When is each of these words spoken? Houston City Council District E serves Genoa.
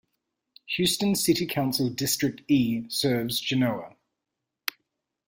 Houston 0.65 1.13
City 1.13 1.45
Council 1.45 1.87
District 1.91 2.41
E 2.47 2.89
serves 2.89 3.39
Genoa. 3.39 3.97